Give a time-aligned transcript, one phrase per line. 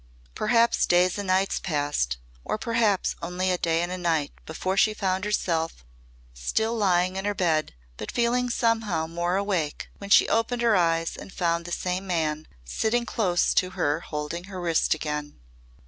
[0.33, 5.25] Perhaps days and nights passed or perhaps only one day and night before she found
[5.25, 5.85] herself
[6.33, 11.15] still lying in her bed but feeling somehow more awake when she opened her eyes
[11.15, 15.39] and found the same man sitting close to her holding her wrist again.